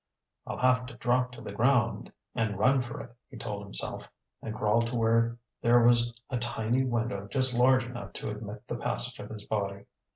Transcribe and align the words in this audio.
"I'll 0.47 0.57
have 0.57 0.87
to 0.87 0.95
drop 0.95 1.31
to 1.33 1.41
the 1.41 1.51
ground 1.51 2.11
and 2.33 2.57
run 2.57 2.79
for 2.81 2.99
it," 3.01 3.15
he 3.29 3.37
told 3.37 3.61
himself, 3.61 4.09
and 4.41 4.51
crawled 4.55 4.87
to 4.87 4.95
where 4.95 5.37
there 5.61 5.83
was 5.83 6.19
a 6.31 6.39
tiny 6.39 6.83
window 6.83 7.27
just 7.27 7.53
large 7.53 7.85
enough 7.85 8.13
to 8.13 8.31
admit 8.31 8.67
the 8.67 8.77
passage 8.77 9.19
of 9.19 9.29
his 9.29 9.45
body. 9.45 9.85